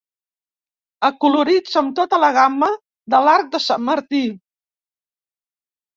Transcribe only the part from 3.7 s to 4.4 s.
Martí.